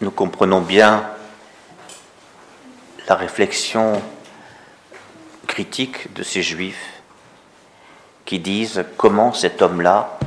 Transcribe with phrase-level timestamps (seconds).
[0.00, 1.08] nous comprenons bien
[3.08, 4.02] la réflexion
[5.46, 7.02] critique de ces juifs
[8.24, 10.18] qui disent comment cet homme-là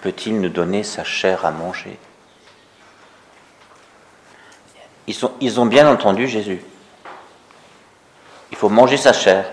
[0.00, 1.98] peut-il nous donner sa chair à manger
[5.06, 6.62] ils, ils ont bien entendu Jésus.
[8.50, 9.50] Il faut manger sa chair.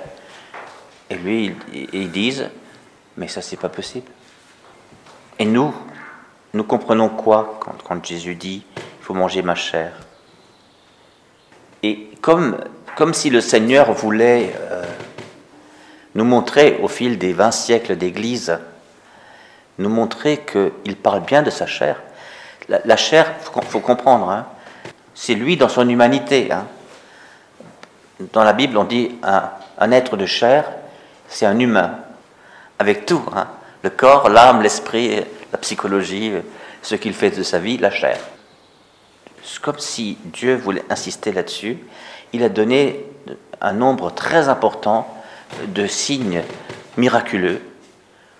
[1.10, 1.56] Et lui,
[1.94, 2.50] ils, disent,
[3.16, 4.10] mais ça, c'est pas possible.
[5.40, 5.74] Et nous,
[6.54, 8.66] nous comprenons quoi quand, Jésus dit,
[9.08, 9.94] faut manger ma chair
[11.82, 12.58] Et comme,
[12.98, 14.84] comme si le Seigneur voulait euh,
[16.14, 18.60] nous montrer au fil des 20 siècles d'Église,
[19.78, 22.04] nous montrer qu'il parle bien de sa chair.
[22.68, 24.46] La, chair, il faut, comprendre, hein,
[25.16, 26.52] c'est lui dans son humanité.
[26.52, 26.68] Hein.
[28.34, 30.66] Dans la Bible, on dit un, être de chair,
[31.30, 32.00] c'est un humain,
[32.78, 33.48] avec tout, hein.
[33.84, 36.34] le corps, l'âme, l'esprit, la psychologie,
[36.82, 38.18] ce qu'il fait de sa vie, la chair.
[39.62, 41.78] Comme si Dieu voulait insister là-dessus.
[42.34, 43.06] Il a donné
[43.62, 45.08] un nombre très important
[45.68, 46.44] de signes
[46.98, 47.62] miraculeux,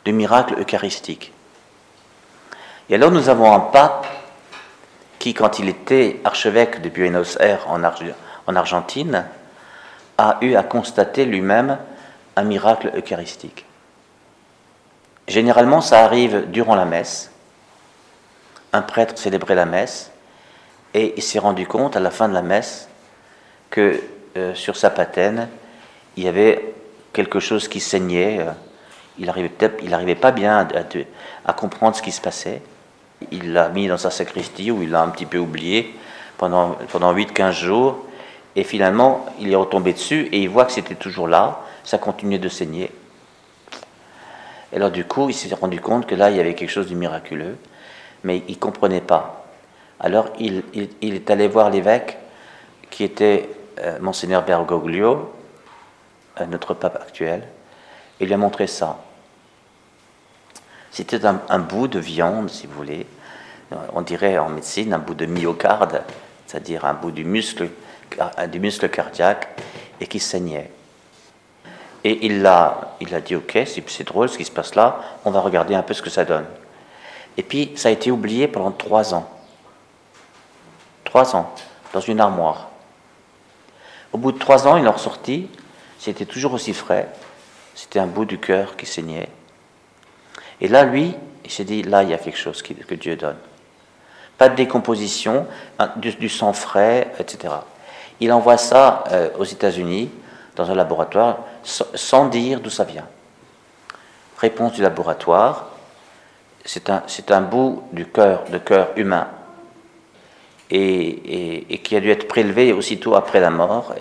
[0.06, 1.34] de miracles eucharistiques.
[2.90, 4.06] Et alors nous avons un pape
[5.20, 9.26] qui, quand il était archevêque de Buenos Aires en Argentine,
[10.18, 11.78] a eu à constater lui-même
[12.36, 13.66] un miracle eucharistique.
[15.28, 17.32] Généralement, ça arrive durant la messe.
[18.74, 20.12] Un prêtre célébrait la messe
[20.98, 22.90] et il s'est rendu compte à la fin de la messe
[23.70, 24.02] que
[24.36, 25.48] euh, sur sa patène,
[26.16, 26.74] il y avait
[27.14, 28.40] quelque chose qui saignait.
[28.40, 28.52] Euh,
[29.20, 30.68] il n'arrivait pas bien
[31.46, 32.62] à, comprendre ce qui se passait.
[33.32, 35.96] Il l'a mis dans sa sacristie où il l'a un petit peu oublié
[36.38, 38.06] pendant, pendant 8-15 jours.
[38.56, 42.38] Et finalement, il est retombé dessus et il voit que c'était toujours là ça continuait
[42.38, 42.92] de saigner.
[44.74, 46.90] Et alors du coup, il s'est rendu compte que là, il y avait quelque chose
[46.90, 47.58] de miraculeux,
[48.26, 49.37] mais il ne comprenait pas.
[50.00, 50.64] Alors il,
[51.02, 52.18] est allé voir l'évêque,
[52.90, 55.34] qui était euh, monseigneur Bergoglio,
[56.40, 57.44] euh, notre pape actuel,
[58.20, 58.98] et lui a montré ça.
[60.92, 63.06] C'était un, bout de viande, si vous voulez,
[63.94, 66.02] on dirait en médecine un bout de myocarde,
[66.48, 67.70] c'est-à-dire un bout du muscle,
[68.50, 69.48] du muscle cardiaque,
[70.00, 70.72] et qui saignait.
[72.04, 72.50] Et il
[73.00, 75.84] il a dit, ok, c'est drôle ce qui se passe là, on va regarder un
[75.84, 76.46] peu ce que ça donne.
[77.36, 79.30] Et puis, ça a été oublié pendant trois ans.
[81.36, 81.54] Ans,
[81.94, 82.70] dans une armoire.
[84.14, 85.50] Au bout de trois ans, il en ressorti,
[86.00, 87.10] c'était toujours aussi frais,
[87.76, 89.30] c'était un bout du cœur qui saignait.
[90.62, 93.38] Et là, lui, il s'est dit, là, il y a quelque chose que Dieu donne.
[94.38, 95.48] Pas de décomposition,
[95.96, 97.54] du, sang frais, etc.
[98.20, 100.10] Il envoie ça euh, aux États-Unis,
[100.56, 103.06] dans un laboratoire sans dire d'où ça vient.
[104.38, 105.68] Réponse du laboratoire,
[106.66, 109.28] c'est un, un, bout du cœur, de cœur humain,
[110.70, 113.96] et, qui a dû être prélevé aussitôt après la mort,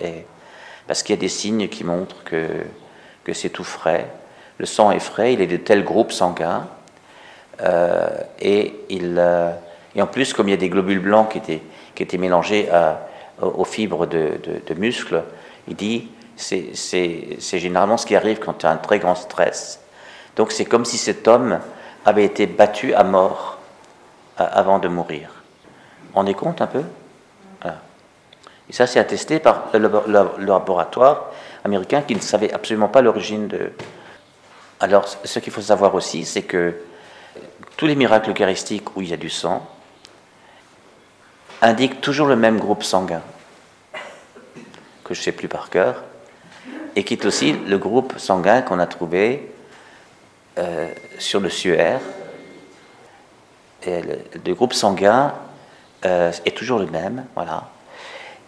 [0.86, 2.48] parce qu'il y a des signes qui montrent que,
[3.32, 4.08] c'est tout frais.
[4.58, 6.66] Le sang est frais, il est de tel groupe sanguin,
[7.62, 8.08] euh,
[8.44, 9.52] euh,
[9.94, 11.38] et en plus, comme il y a des globules blancs qui
[12.04, 12.68] étaient, mélangés
[13.40, 15.22] aux fibres de, de, de muscles,
[15.68, 19.80] il dit c'est généralement ce qui arrive quand tu as un très grand stress.
[20.36, 21.60] Donc c'est comme si cet homme
[22.04, 23.58] avait été battu à mort
[24.36, 25.35] avant de mourir.
[26.24, 26.82] Est compte un peu
[28.68, 29.90] Et ça, c'est attesté par le,
[30.38, 31.30] laboratoire
[31.62, 33.72] américain qui ne savait absolument pas l'origine de.
[34.80, 36.74] Alors, ce qu'il faut savoir aussi, c'est que
[37.76, 39.66] tous les miracles eucharistiques où il y a du sang
[41.60, 43.22] indiquent toujours le même groupe sanguin,
[45.04, 46.02] que je ne sais plus par cœur,
[46.94, 49.52] et qui est aussi le groupe sanguin qu'on a trouvé
[50.58, 50.88] euh,
[51.18, 52.00] sur le suaire.
[53.86, 55.32] Le, groupe sanguin
[56.04, 57.70] euh, est toujours le même, voilà.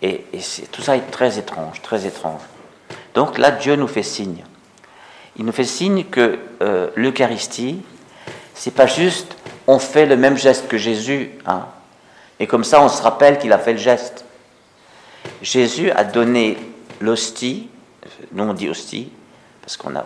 [0.02, 0.24] Et,
[0.70, 2.40] tout ça est très étrange, très étrange.
[3.14, 4.44] Donc là, Dieu nous fait signe.
[5.36, 7.82] Il nous fait signe que euh, l'Eucharistie,
[8.54, 11.66] c'est pas juste on fait le même geste que Jésus, hein,
[12.40, 14.24] et comme ça on se rappelle qu'il a fait le geste.
[15.42, 16.56] Jésus a donné
[17.00, 17.68] l'hostie
[18.32, 19.10] nous on dit hostie,
[19.60, 20.04] parce qu'on a,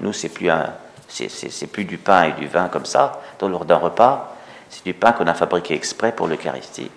[0.00, 0.72] nous c'est plus un,
[1.08, 4.31] c'est plus du pain et du vin comme ça, lors d'un repas,
[4.72, 6.90] c'est du pain qu'on a fabriqué exprès pour l'Eucharistie.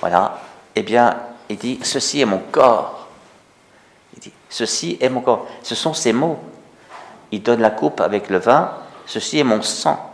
[0.00, 0.38] Voilà.
[0.74, 1.16] Eh bien,
[1.48, 3.08] il dit, ceci est mon corps.
[4.14, 5.46] Il dit, ceci est mon corps.
[5.62, 6.38] Ce sont ses mots.
[7.32, 8.70] Il donne la coupe avec le vin,
[9.06, 10.12] ceci est mon sang.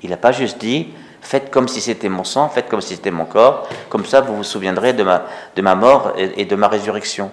[0.00, 0.88] Il n'a pas juste dit,
[1.20, 4.34] faites comme si c'était mon sang, faites comme si c'était mon corps, comme ça vous
[4.34, 5.24] vous souviendrez de ma,
[5.54, 7.30] de ma mort et de ma résurrection.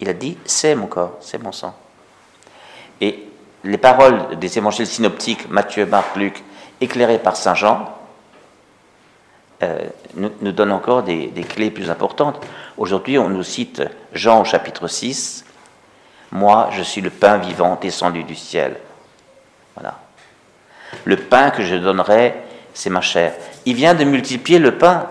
[0.00, 1.76] Il a dit c'est mon corps, c'est mon sang.
[3.00, 3.28] Et
[3.62, 6.42] les paroles des évangiles synoptiques, Matthieu, Marc, Luc,
[6.80, 7.94] éclairées par Saint Jean,
[9.62, 9.78] euh,
[10.16, 12.40] nous, donne encore des, clés plus importantes.
[12.76, 13.82] Aujourd'hui, on nous cite
[14.12, 15.44] Jean au chapitre 6,
[16.32, 18.76] Moi, je suis le pain vivant descendu du ciel.
[19.74, 19.98] Voilà.
[21.04, 22.34] Le pain que je donnerai,
[22.74, 23.34] c'est ma chair.
[23.64, 25.06] Il vient de multiplier le pain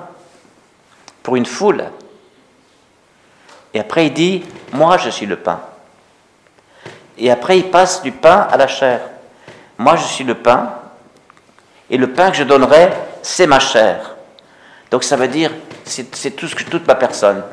[1.22, 1.86] pour une foule.
[3.74, 4.44] Et après, il dit,
[4.74, 5.62] moi, je suis le pain.
[7.18, 9.02] Et après, il passe du pain à la chair.
[9.78, 10.74] Moi, je suis le pain.
[11.94, 12.90] Et le pain que je donnerai,
[13.22, 14.16] c'est ma chair.
[14.90, 15.52] Donc ça veut dire,
[15.84, 17.44] c'est tout ce que, toute ma personne.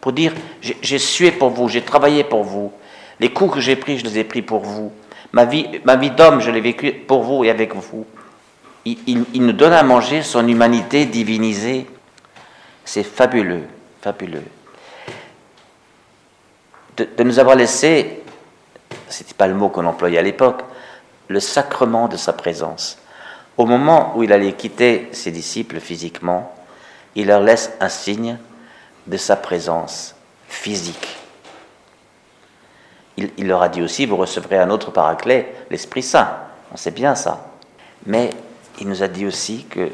[0.00, 0.32] Pour dire,
[0.62, 2.72] j'ai sué pour vous, j'ai travaillé pour vous.
[3.20, 4.92] Les coups que j'ai pris, je les ai pris pour vous.
[5.32, 8.06] Ma vie, ma vie d'homme, je l'ai vécu pour vous et avec vous.
[8.86, 11.86] Il, nous donne à manger son humanité divinisée.
[12.86, 13.64] C'est fabuleux,
[14.00, 14.44] fabuleux.
[16.96, 18.22] De, de nous avoir laissé,
[19.10, 20.62] c'était pas le mot qu'on employait à l'époque,
[21.28, 22.96] le sacrement de sa présence.
[23.56, 26.52] Au moment où il allait quitter ses disciples physiquement,
[27.14, 28.38] il leur laisse un signe
[29.06, 30.14] de sa présence
[30.48, 31.16] physique.
[33.16, 36.36] Il, leur a dit aussi, vous recevrez un autre paraclet, l'Esprit Saint.
[36.72, 37.46] On sait bien ça.
[38.06, 38.30] Mais
[38.80, 39.90] il nous a dit aussi que,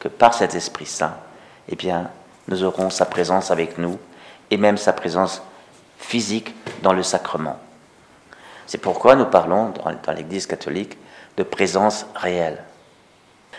[0.00, 1.14] que par cet Esprit Saint,
[1.68, 2.10] eh bien,
[2.48, 3.96] nous aurons sa présence avec nous
[4.50, 5.40] et même sa présence
[5.98, 6.52] physique
[6.82, 7.60] dans le sacrement.
[8.66, 9.72] C'est pourquoi nous parlons
[10.04, 10.98] dans l'Église catholique
[11.36, 12.58] de présence réelle.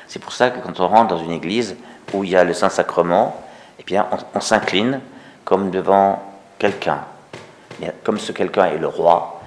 [0.07, 1.75] C'est pour ça que quand on rentre dans une église
[2.13, 3.41] où il y a le Saint-Sacrement,
[3.79, 5.01] eh bien, on, s'incline
[5.43, 6.21] comme devant
[6.59, 7.01] quelqu'un.
[8.03, 9.41] Comme ce quelqu'un est le roi,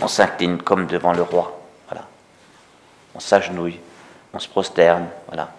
[0.00, 1.58] on s'incline comme devant le roi.
[1.88, 2.06] Voilà.
[3.14, 3.80] On s'agenouille,
[4.32, 5.06] on se prosterne.
[5.26, 5.50] Voilà.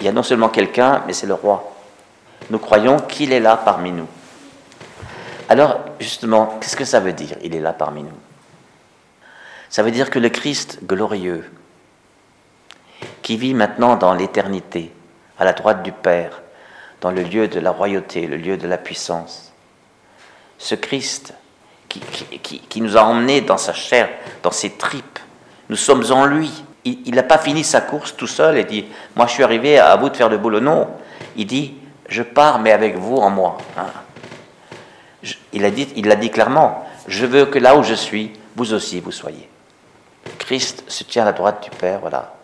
[0.00, 1.72] Il y a non seulement quelqu'un, mais c'est le roi.
[2.50, 4.06] Nous croyons qu'il est là parmi nous.
[5.48, 8.18] Alors, justement, qu'est-ce que ça veut dire Il est là parmi nous?
[9.68, 11.50] Ça veut dire que le Christ glorieux,
[13.26, 14.92] qui vit maintenant dans l'éternité,
[15.36, 16.42] à la droite du Père,
[17.00, 19.52] dans le lieu de la royauté, le lieu de la puissance.
[20.58, 21.34] Ce Christ
[21.88, 24.08] qui, nous a emmenés dans sa chair,
[24.44, 25.18] dans ses tripes,
[25.68, 26.52] nous sommes en lui.
[26.84, 28.84] Il n'a pas fini sa course tout seul et dit,
[29.16, 30.60] moi je suis arrivé à vous de faire le boulot.
[30.60, 30.86] Non,
[31.34, 31.74] il dit,
[32.08, 33.58] je pars mais avec vous en moi.
[33.76, 33.86] Hein.
[35.52, 39.10] il l'a dit, dit clairement, je veux que là où je suis, vous aussi vous
[39.10, 39.48] soyez.
[40.38, 42.35] Christ se tient à la droite du Père, voilà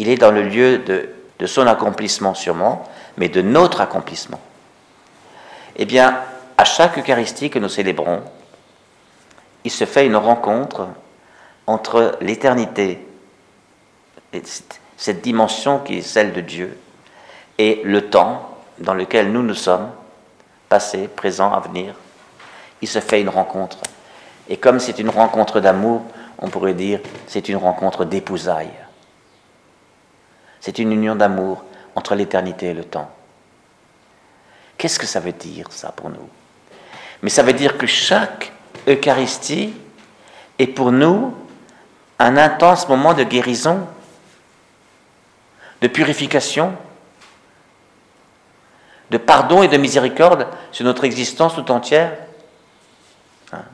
[0.00, 2.88] il est dans le lieu de, son accomplissement sûrement,
[3.18, 4.40] mais de notre accomplissement.
[5.76, 6.22] Eh bien,
[6.56, 8.22] à chaque Eucharistie que nous célébrons,
[9.62, 10.88] il se fait une rencontre
[11.66, 13.06] entre l'éternité,
[14.96, 16.78] cette dimension qui est celle de Dieu,
[17.58, 19.90] et le temps dans lequel nous nous sommes,
[20.70, 21.94] passé, présent, à venir.
[22.80, 23.76] Il se fait une rencontre.
[24.48, 26.04] Et comme c'est une rencontre d'amour,
[26.38, 28.72] on pourrait dire c'est une rencontre d'épousailles.
[30.60, 31.64] C'est une union d'amour
[31.94, 33.10] entre l'éternité et le temps.
[34.76, 36.28] Qu'est-ce que ça veut dire, ça, pour nous?
[37.22, 38.52] Mais ça veut dire que chaque
[38.88, 39.74] Eucharistie
[40.58, 41.34] est pour nous
[42.18, 43.86] un intense moment de guérison,
[45.80, 46.74] de purification,
[49.10, 52.16] de pardon et de miséricorde sur notre existence tout entière.
[53.52, 53.64] Hein?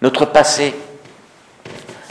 [0.00, 0.74] Notre passé,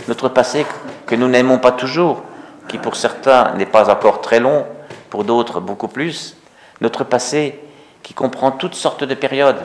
[0.07, 0.65] notre passé
[1.05, 2.23] que nous n'aimons pas toujours,
[2.67, 4.65] qui pour certains n'est pas encore très long,
[5.09, 6.35] pour d'autres beaucoup plus,
[6.81, 7.59] notre passé
[8.03, 9.61] qui comprend toutes sortes de périodes,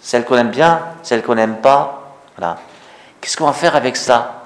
[0.00, 2.16] celles qu'on aime bien, celles qu'on n'aime pas.
[2.36, 2.58] Voilà.
[3.20, 4.44] Qu'est-ce qu'on va faire avec ça?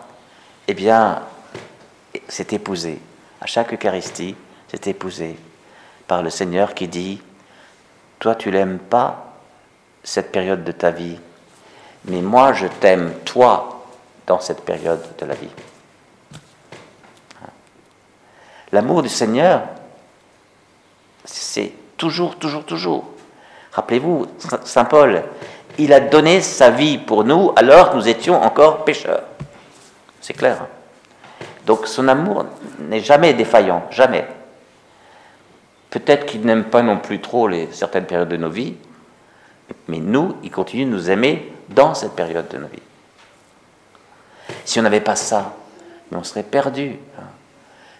[0.68, 1.22] Eh bien,
[2.28, 3.00] c'est épousé.
[3.40, 4.36] À chaque Eucharistie,
[4.68, 5.38] c'est épousé
[6.06, 7.20] par le Seigneur qui dit
[8.18, 9.32] Toi, tu l'aimes pas,
[10.02, 11.18] cette période de ta vie,
[12.06, 13.84] mais moi, je t'aime, toi,
[14.26, 15.50] dans cette période de la vie.
[18.74, 19.62] L'amour du Seigneur,
[21.24, 23.04] c'est toujours, toujours, toujours.
[23.70, 24.26] Rappelez-vous,
[24.64, 25.22] Saint Paul,
[25.78, 29.22] il a donné sa vie pour nous alors que nous étions encore pécheurs.
[30.20, 30.62] C'est clair.
[30.62, 30.68] Hein.
[31.66, 32.46] Donc son amour
[32.80, 34.26] n'est jamais défaillant, jamais.
[35.90, 38.74] Peut-être qu'il n'aime pas non plus trop les, certaines périodes de nos vies,
[39.86, 42.82] mais nous, il continue de nous aimer dans cette période de nos vies.
[44.64, 45.54] Si on n'avait pas ça,
[46.10, 46.96] on serait perdu.
[47.20, 47.22] Hein.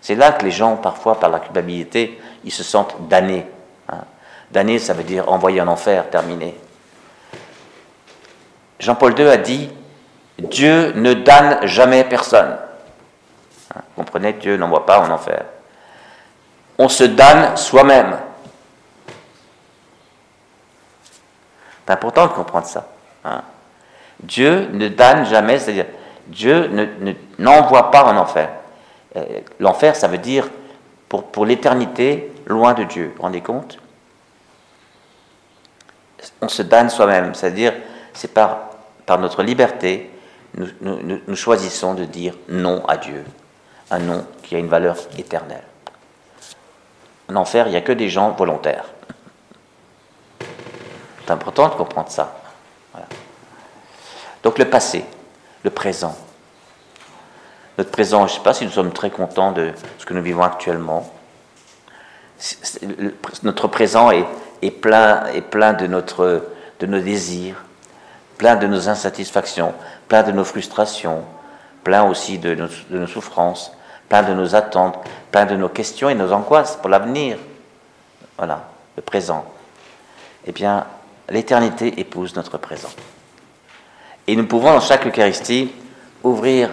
[0.05, 3.47] C'est là que les gens, parfois, par la culpabilité, ils se sentent damnés.
[3.89, 4.03] Hein.
[4.51, 6.55] Damnés, ça veut dire envoyé en enfer, terminé.
[8.79, 9.71] Jean-Paul II a dit
[10.39, 12.59] Dieu ne damne jamais personne.
[13.75, 15.43] Hein, comprenez, Dieu n'envoie pas en enfer.
[16.77, 18.19] On se damne soi-même.
[21.87, 22.89] C'est important de comprendre ça.
[23.25, 23.41] Hein.
[24.23, 25.87] Dieu ne damne jamais, c'est-à-dire
[26.27, 26.69] Dieu
[27.39, 28.51] n'envoie ne, pas en enfer.
[29.17, 30.49] Euh, l'enfer, ça veut dire,
[31.09, 33.07] pour, pour l'éternité loin de Dieu.
[33.07, 33.79] Vous vous rendez compte?
[36.41, 37.75] On se damne soi-même, c'est-à-dire
[38.13, 38.71] c'est par,
[39.07, 40.11] par notre liberté,
[40.57, 43.25] nous, nous, nous choisissons de dire non à Dieu,
[43.91, 45.65] un non qui a une valeur éternelle.
[47.29, 48.87] En enfer, il n'y a que des gens volontaires.
[51.25, 52.41] C'est important de comprendre ça.
[54.43, 55.05] Donc le passé,
[55.63, 56.17] le présent.
[57.77, 60.23] Notre présent, je ne sais pas si nous sommes très contents de ce que nous
[60.23, 61.11] vivons actuellement.
[63.43, 66.49] Notre présent est, plein, est plein de, notre,
[66.81, 67.57] de nos désirs,
[68.39, 69.75] plein de nos insatisfactions,
[70.09, 71.25] plein de nos frustrations,
[71.83, 72.57] plein aussi de
[72.91, 73.73] nos souffrances,
[74.09, 74.99] plein de nos attentes,
[75.33, 77.39] plein de nos questions et nos angoisses pour l'avenir.
[78.37, 78.65] Voilà,
[78.97, 79.45] le présent.
[80.47, 80.87] Eh bien,
[81.29, 82.91] l'éternité épouse notre présent.
[84.27, 85.73] Et nous pouvons, dans chaque Eucharistie,
[86.23, 86.71] ouvrir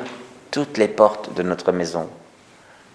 [0.52, 2.10] toutes les portes de notre maison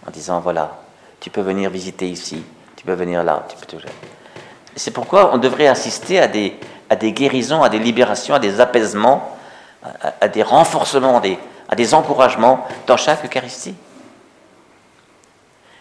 [0.06, 0.78] en disant voilà,
[1.20, 2.42] tu peux venir visiter ici,
[2.76, 3.82] tu peux venir là, tu peux.
[4.76, 6.58] C'est pourquoi on devrait assister à des,
[7.12, 9.36] guérisons, à des libérations, à des apaisements,
[10.20, 11.20] à, des renforcements,
[11.68, 13.74] à des encouragements dans chaque Eucharistie.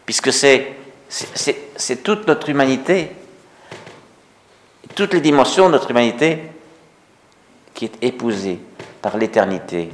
[0.06, 3.12] Puisque c'est toute notre humanité,
[4.96, 6.52] toutes les dimensions de notre humanité
[7.74, 8.60] qui est épousée
[9.02, 9.90] par l'éternité,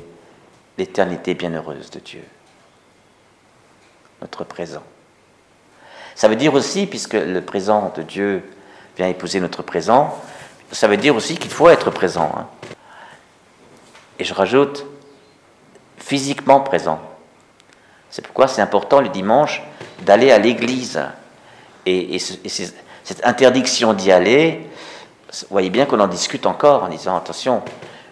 [0.82, 2.24] l'éternité bienheureuse de Dieu,
[4.20, 4.82] notre présent.
[6.16, 8.44] Ça veut dire aussi, puisque le présent de Dieu
[8.98, 10.20] vient épouser notre présent,
[10.72, 12.32] ça veut dire aussi qu'il faut être présent.
[12.36, 12.48] Hein.
[14.18, 14.88] Et je rajoute,
[16.00, 17.00] physiquement présent.
[18.10, 19.62] C'est pourquoi c'est important le dimanche
[20.02, 21.00] d'aller à l'église.
[21.86, 24.68] Et, et, et cette interdiction d'y aller,
[25.32, 27.62] vous voyez bien qu'on en discute encore en disant attention,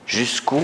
[0.05, 0.61] jusqu'où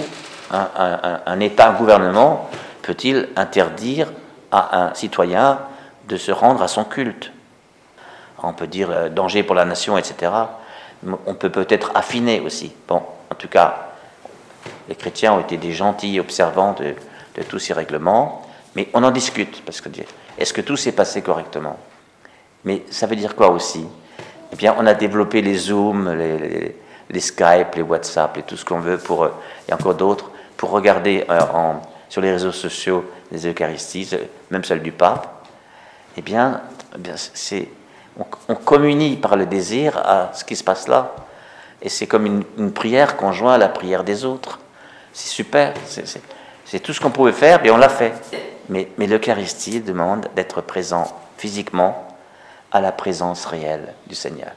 [0.52, 2.50] un, État, un gouvernement
[2.82, 4.12] peut-il interdire
[4.52, 5.60] à un citoyen
[6.08, 7.32] de se rendre à son culte?
[8.44, 10.32] On peut dire euh, danger pour la nation, etc.
[11.26, 12.72] On peut peut-être affiner aussi.
[12.88, 13.90] Bon, en tout cas,
[14.88, 16.94] les chrétiens ont été des gentils observants de,
[17.50, 19.90] tous ces règlements, mais on en discute, parce que
[20.38, 21.78] est-ce que tout s'est passé correctement?
[22.64, 23.86] Mais ça veut dire quoi aussi?
[24.54, 26.76] Eh bien, on a développé les Zooms, les, les,
[27.10, 29.28] les Skype, les WhatsApp et tout ce qu'on veut, pour,
[29.68, 31.40] et encore d'autres, pour regarder euh,
[32.10, 34.12] sur les réseaux sociaux les Eucharisties,
[34.52, 35.28] même celle du pape.
[36.18, 36.62] Eh bien,
[37.52, 37.70] eh
[38.48, 41.14] on, communie par le désir à ce qui se passe là.
[41.82, 44.60] Et c'est comme une, prière qu'on joint à la prière des autres.
[45.14, 45.74] C'est super.
[45.86, 48.14] C'est, tout ce qu'on pouvait faire et on l'a fait.
[48.70, 51.06] Mais l'Eucharistie demande d'être présent
[51.38, 52.08] physiquement
[52.72, 54.52] à la présence réelle du Seigneur.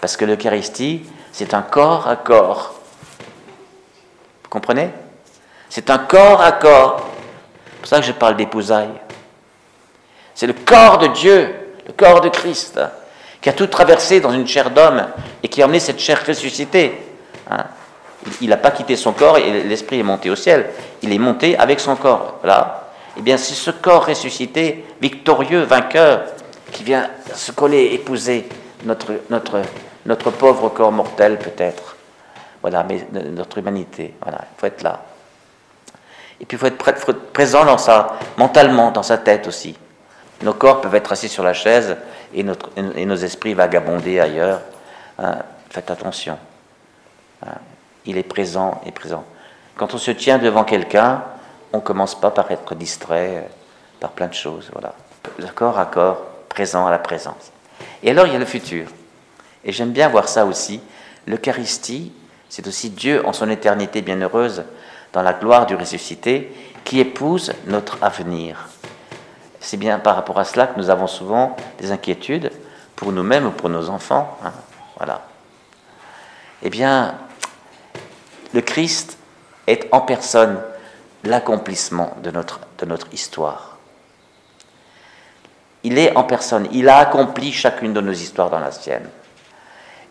[0.00, 1.02] Parce que l'Eucharistie,
[1.32, 2.74] c'est un corps à corps.
[4.54, 4.90] Comprenez?
[5.68, 7.10] C'est un corps à corps.
[7.72, 9.00] C'est pour ça que je parle d'épousailles.
[10.32, 11.52] C'est le corps de Dieu,
[11.84, 12.78] le corps de Christ,
[13.40, 15.08] qui a tout traversé dans une chair d'homme
[15.42, 17.02] et qui a emmené cette chair ressuscitée.
[17.50, 17.64] Hein
[18.40, 20.70] il n'a pas quitté son corps et l'esprit est monté au ciel.
[21.02, 22.38] Il est monté avec son corps.
[22.40, 22.92] Voilà.
[23.16, 26.26] Eh bien, c'est ce corps ressuscité, victorieux, vainqueur,
[26.70, 28.48] qui vient se coller, épouser
[28.84, 31.93] notre pauvre corps mortel, peut-être.
[32.64, 34.14] Voilà, mais notre humanité.
[34.22, 35.02] Voilà, il faut être là.
[36.40, 39.76] Et puis, il faut être, présent dans sa, mentalement, dans sa tête aussi.
[40.40, 41.94] Nos corps peuvent être assis sur la chaise
[42.32, 44.62] et, notre, et nos esprits vagabonder ailleurs.
[45.18, 46.38] Hein, faites attention.
[47.44, 47.52] Hein,
[48.06, 49.24] il est présent et présent.
[49.76, 51.22] Quand on se tient devant quelqu'un,
[51.74, 53.48] on ne commence pas par être distrait euh,
[54.00, 54.70] par plein de choses.
[54.72, 54.94] Voilà.
[55.54, 57.52] Corps à corps, présent à la présence.
[58.02, 58.86] Et alors, il y a le futur.
[59.66, 60.80] Et j'aime bien voir ça aussi.
[61.26, 62.10] L'Eucharistie,
[62.54, 64.62] c'est aussi Dieu en son éternité bienheureuse,
[65.12, 68.68] dans la gloire du ressuscité, qui épouse notre avenir.
[69.58, 72.52] C'est bien par rapport à cela que nous avons souvent des inquiétudes
[72.94, 74.38] pour nous-mêmes ou pour nos enfants.
[74.44, 74.52] Hein.
[74.98, 75.22] Voilà.
[76.62, 77.16] Eh bien,
[78.52, 79.18] le Christ
[79.66, 80.60] est en personne
[81.24, 83.78] l'accomplissement de notre, de notre histoire.
[85.82, 89.10] Il est en personne, il a accompli chacune de nos histoires dans la sienne.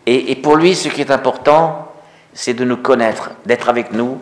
[0.04, 1.90] Et, et pour lui, ce qui est important,
[2.34, 4.20] c'est de nous connaître, d'être avec nous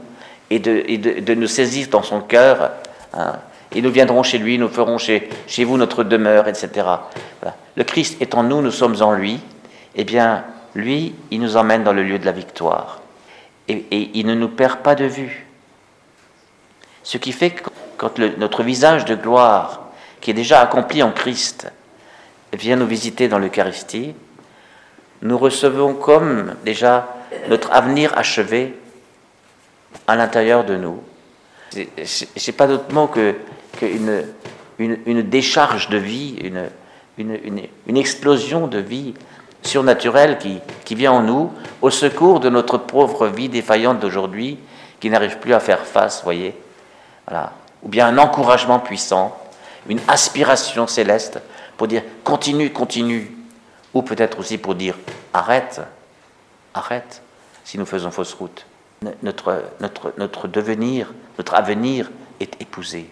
[0.50, 2.70] et de, de, de nous saisir dans son cœur.
[3.14, 3.36] Hein.
[3.74, 6.86] Et nous viendrons chez lui, nous ferons chez, chez vous notre demeure, etc.
[7.74, 9.40] Le Christ est en nous, nous sommes en lui.
[9.94, 13.02] Eh bien, lui, il nous emmène dans le lieu de la victoire
[13.68, 15.46] et, il ne nous perd pas de vue.
[17.02, 19.80] Ce qui fait que quand notre visage de gloire,
[20.20, 21.70] qui est déjà accompli en Christ,
[22.52, 24.14] vient nous visiter dans l'Eucharistie,
[25.22, 27.08] nous recevons comme déjà
[27.48, 28.74] notre avenir achevé
[30.06, 31.02] à l'intérieur de nous.
[32.04, 33.34] C'est pas d'autre mot que,
[33.82, 34.24] une,
[34.78, 36.68] une, décharge de vie, une,
[37.86, 39.14] une, explosion de vie
[39.62, 44.58] surnaturelle qui, qui vient en nous au secours de notre pauvre vie défaillante d'aujourd'hui
[45.00, 46.54] qui n'arrive plus à faire face, voyez.
[47.26, 47.52] Voilà.
[47.82, 49.36] Ou bien un encouragement puissant,
[49.88, 51.40] une aspiration céleste
[51.76, 53.30] pour dire continue, continue.
[53.94, 54.96] Ou peut-être aussi pour dire
[55.34, 55.80] arrête,
[56.74, 57.22] arrête
[57.64, 58.66] si nous faisons fausse route.
[59.22, 62.10] Notre, devenir, notre avenir
[62.40, 63.10] est épousé.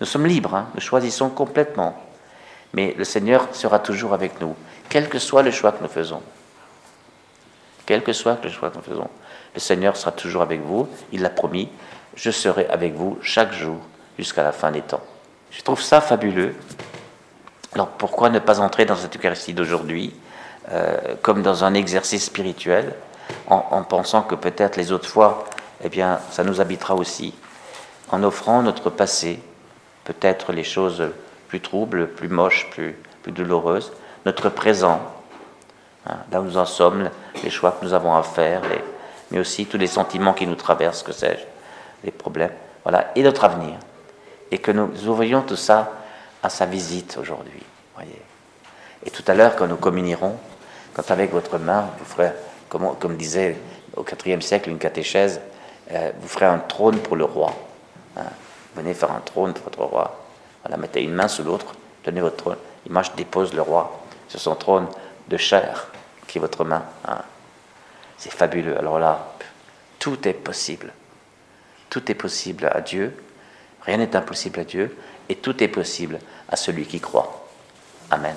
[0.00, 0.68] Nous sommes libres, hein.
[0.74, 2.00] nous choisissons complètement.
[2.72, 4.56] Mais le Seigneur sera toujours avec nous,
[4.88, 6.22] quel que soit le choix que nous faisons.
[7.86, 9.08] Quel que soit le choix que nous faisons.
[9.54, 11.68] Le Seigneur sera toujours avec vous, il l'a promis,
[12.16, 13.76] je serai avec vous chaque jour
[14.18, 15.02] jusqu'à la fin des temps.
[15.50, 16.54] Je trouve ça fabuleux.
[17.72, 20.12] Alors pourquoi ne pas entrer dans cette Eucharistie d'aujourd'hui?
[20.70, 22.94] Euh, comme dans un exercice spirituel,
[23.46, 25.44] en, pensant que peut-être les autres fois,
[25.82, 27.34] eh bien, ça nous habitera aussi,
[28.10, 29.40] en offrant notre passé,
[30.04, 31.02] peut-être les choses
[31.48, 33.92] plus troubles, plus moches, plus, douloureuses,
[34.26, 35.00] notre présent,
[36.06, 37.10] hein, là où nous en sommes,
[37.42, 38.62] les choix que nous avons à faire,
[39.30, 41.44] mais aussi tous les sentiments qui nous traversent, que sais-je,
[42.04, 42.52] les problèmes,
[42.82, 43.74] voilà, et notre avenir.
[44.50, 45.92] Et que nous ouvrions tout ça
[46.42, 47.62] à sa visite aujourd'hui,
[47.94, 48.22] voyez.
[49.04, 50.36] Et tout à l'heure, quand nous communierons,
[50.94, 52.30] quand avec votre main, vous ferez,
[52.68, 53.56] comme, disait
[53.96, 55.40] au IVe siècle une catéchèse,
[55.90, 57.54] euh, vous ferez un trône pour le roi.
[58.16, 58.24] Hein.
[58.76, 60.24] Venez faire un trône pour votre roi.
[60.62, 62.56] Voilà, mettez une main sous l'autre, tenez votre trône.
[62.86, 64.86] Et je dépose le roi sur son trône
[65.28, 65.88] de chair,
[66.26, 66.84] qui est votre main.
[67.06, 67.18] Hein.
[68.16, 68.78] C'est fabuleux.
[68.78, 69.34] Alors là,
[69.98, 70.92] tout est possible.
[71.90, 73.16] Tout est possible à Dieu.
[73.82, 74.96] Rien n'est impossible à Dieu.
[75.28, 77.46] Et tout est possible à celui qui croit.
[78.10, 78.36] Amen.